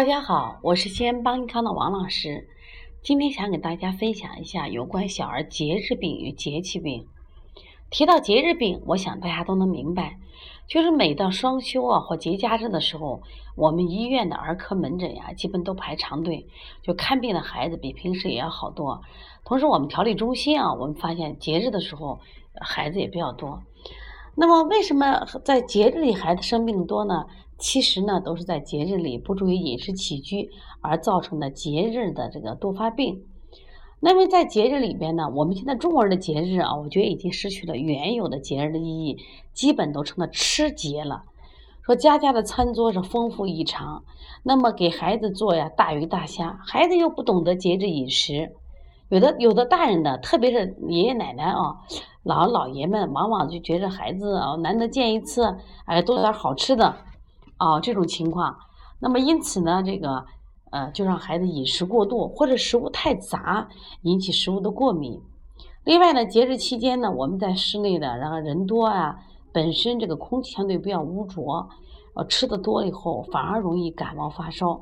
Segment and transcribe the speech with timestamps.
[0.00, 2.48] 大家好，我是西安邦尼康的王老师。
[3.02, 7.06] 今天想给大家分享一下有关小儿节日病与节气病。
[7.90, 10.16] 提到节日病，我想大家都能明白，
[10.66, 13.20] 就是每到双休啊或节假日的时候，
[13.58, 16.46] 我们医院的儿科门诊呀，基本都排长队，
[16.80, 19.02] 就看病的孩子比平时也要好多。
[19.44, 22.20] 同时，我们调理中心啊，我们发现节日的时候
[22.58, 23.60] 孩子也比较多。
[24.36, 27.26] 那么，为什么在节日里孩子生病多呢？
[27.58, 30.48] 其实呢，都是在节日里不注意饮食起居
[30.80, 33.22] 而造成的节日的这个多发病。
[34.00, 39.18] 那么在节日里边呢，我们现在中国人的节日啊，我觉得已经失去了原有的节日的意义，
[39.52, 41.24] 基本都成了吃节了。
[41.82, 44.04] 说家家的餐桌是丰富异常，
[44.42, 48.52] 那么给孩子做呀大鱼大虾，孩子又不懂得节制饮食。
[49.10, 51.76] 有的有的大人的，特别是爷爷奶奶啊，
[52.22, 56.94] 老老爷们，往往就觉得孩子啊难得见一次，哎，多点好吃的，
[57.58, 58.56] 哦，这种情况，
[59.00, 60.24] 那么因此呢，这个
[60.70, 63.68] 呃，就让孩子饮食过度或者食物太杂，
[64.02, 65.20] 引起食物的过敏。
[65.82, 69.16] 另外呢，节日期间呢，我们在室内的，然后人多啊，
[69.52, 71.68] 本身这个空气相对比较污浊，
[72.14, 74.80] 呃，吃的多了以后反而容易感冒发烧，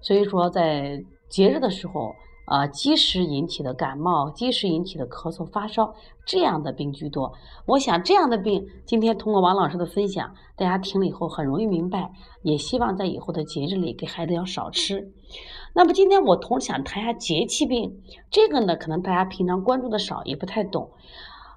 [0.00, 2.14] 所以说在节日的时候。
[2.44, 5.94] 啊，积食引起的感冒，积食引起的咳嗽、发烧，
[6.26, 7.32] 这样的病居多。
[7.66, 12.10] 我想这样的病，今天通过王老师的分享，大家听了以后很容易明白。
[12.42, 15.12] 也希望在以后的节日里给孩子要少吃。
[15.74, 20.90] 那么今天我同时想谈一下节气病，这个呢，可能大家平常关注的少，也不太懂。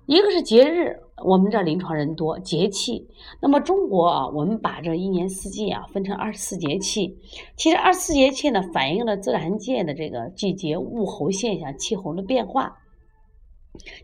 [0.08, 3.08] 一个是节日，我们这临床人多，节气。
[3.42, 7.18] 那么中国啊，我们把这一年四季啊分成二十四节气。
[7.58, 12.78] 其实二十四节气呢，反映了自然界的这个季节物候现象、气候的变化。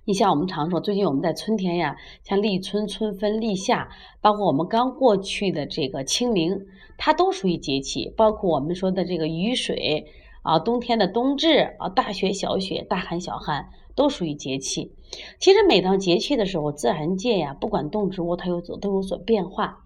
[0.03, 3.87] 你像我们常说，最近我们在春天呀，像立春、春分、立夏，
[4.21, 6.59] 包括我们刚过去的这个清明，
[6.97, 8.11] 它都属于节气。
[8.17, 10.07] 包括我们说的这个雨水
[10.41, 13.69] 啊，冬天的冬至啊，大雪、小雪、大寒、小寒。
[13.95, 14.93] 都属于节气。
[15.39, 19.85] 其实每到节气的时候，自然界呀，不管动植物，它有所都有所变化。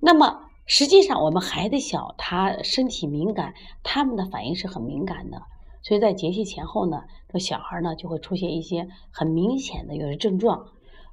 [0.00, 5.42] 那么实际上，我们孩子小，他身体敏感，他们的反应是很敏感的。
[5.82, 10.66] 所以在节气前后呢，这小孩呢就会出现一些很明显的有些症状。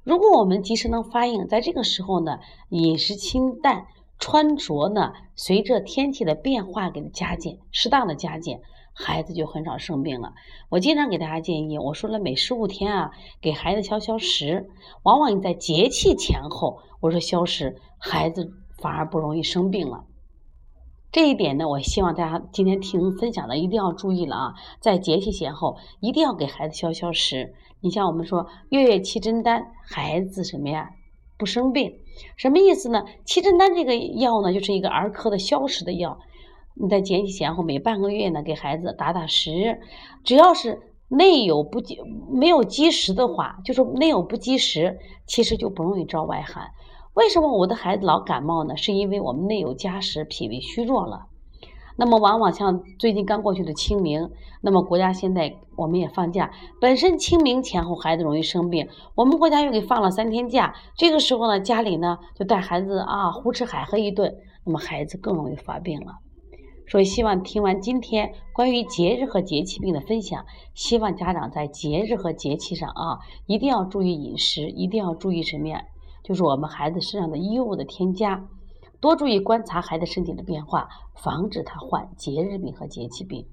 [0.04, 3.86] 如果我们及时能发应，在这个时候呢，饮食清淡，
[4.18, 8.60] 穿着呢随着天气的变化给它加减，适当的加减。
[8.98, 10.32] 孩子就很少生病了。
[10.70, 13.10] 我经常给大家建议，我说了每十五天啊，
[13.42, 14.70] 给孩子消消食。
[15.02, 20.04] 往往你在节气前后，我说消食，孩子反而不容易生病了。
[21.12, 27.54] 这一点呢，我希望大家今天听分享的一定要注意了啊，在节气前后一定要给孩子消消食。
[27.80, 30.88] 你像我们说月月气真丹，孩子什么呀
[31.38, 31.92] 不生病？
[32.36, 33.04] 什么意思呢？
[33.26, 36.18] 气针丹这个药呢，就是一个儿科的消食的药。
[36.78, 39.80] 你在节气前后每半个月呢，给孩子打打食，
[40.22, 40.78] 只要是
[41.08, 41.98] 内有不积
[42.30, 46.70] 没有积食的话，就说内有不积食，其实就不容易招外寒。
[47.14, 48.76] 为什么我的孩子老感冒呢？
[48.76, 51.26] 是因为我们内有加食，脾胃虚弱了。
[51.96, 66.18] 那么往往像最近刚过去的清明，那么国家现在我们也放假，本身清明前后孩子容易生病，我们国家又给放了三天假，这个时候呢，家里呢就带孩子啊胡吃海喝一顿，那么孩子更容易发病了。
[66.88, 75.82] 所以，希望听完今天关于节日和节气病的分享，希望家长在节日和节气上啊，一定要注意饮食，一定要注意什么呀？
[76.22, 78.48] 就是我们孩子身上的衣物的添加，
[79.00, 83.46] 多注意观察孩子身体的变化，防止他患节日病和节气病。